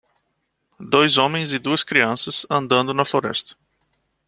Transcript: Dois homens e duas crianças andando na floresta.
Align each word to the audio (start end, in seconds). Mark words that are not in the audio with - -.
Dois 0.79 1.19
homens 1.19 1.51
e 1.53 1.59
duas 1.59 1.83
crianças 1.83 2.43
andando 2.49 2.91
na 2.91 3.05
floresta. 3.05 3.55